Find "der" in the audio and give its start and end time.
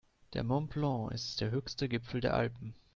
0.33-0.43, 1.41-1.51, 2.21-2.33